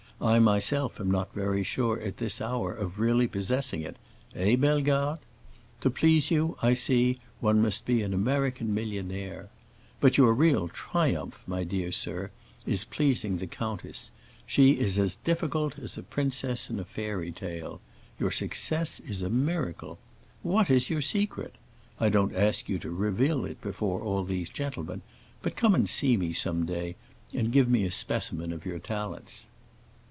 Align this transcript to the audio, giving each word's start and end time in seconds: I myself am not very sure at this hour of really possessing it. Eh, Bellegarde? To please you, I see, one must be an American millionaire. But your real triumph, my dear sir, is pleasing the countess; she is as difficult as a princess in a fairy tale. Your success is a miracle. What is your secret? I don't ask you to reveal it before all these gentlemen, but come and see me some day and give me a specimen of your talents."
I 0.23 0.37
myself 0.37 0.99
am 0.99 1.09
not 1.09 1.33
very 1.33 1.63
sure 1.63 1.99
at 1.99 2.17
this 2.17 2.41
hour 2.41 2.71
of 2.75 2.99
really 2.99 3.27
possessing 3.27 3.81
it. 3.81 3.97
Eh, 4.35 4.55
Bellegarde? 4.55 5.19
To 5.79 5.89
please 5.89 6.29
you, 6.29 6.55
I 6.61 6.73
see, 6.75 7.17
one 7.39 7.59
must 7.59 7.87
be 7.87 8.03
an 8.03 8.13
American 8.13 8.71
millionaire. 8.71 9.49
But 9.99 10.19
your 10.19 10.35
real 10.35 10.67
triumph, 10.67 11.41
my 11.47 11.63
dear 11.63 11.91
sir, 11.91 12.29
is 12.67 12.85
pleasing 12.85 13.37
the 13.37 13.47
countess; 13.47 14.11
she 14.45 14.73
is 14.73 14.99
as 14.99 15.15
difficult 15.15 15.79
as 15.79 15.97
a 15.97 16.03
princess 16.03 16.69
in 16.69 16.79
a 16.79 16.85
fairy 16.85 17.31
tale. 17.31 17.81
Your 18.19 18.29
success 18.29 18.99
is 18.99 19.23
a 19.23 19.29
miracle. 19.29 19.97
What 20.43 20.69
is 20.69 20.87
your 20.91 21.01
secret? 21.01 21.55
I 21.99 22.09
don't 22.09 22.35
ask 22.35 22.69
you 22.69 22.77
to 22.77 22.91
reveal 22.91 23.43
it 23.43 23.59
before 23.59 24.03
all 24.03 24.23
these 24.23 24.49
gentlemen, 24.51 25.01
but 25.41 25.55
come 25.55 25.73
and 25.73 25.89
see 25.89 26.15
me 26.15 26.31
some 26.31 26.67
day 26.67 26.95
and 27.33 27.51
give 27.51 27.67
me 27.67 27.85
a 27.85 27.89
specimen 27.91 28.53
of 28.53 28.67
your 28.67 28.77
talents." 28.77 29.47